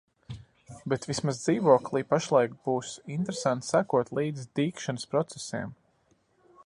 [0.93, 5.77] Bet vismaz dzīvoklī pašlaik būs interesanti sekot līdzi dīgšanas procesiem.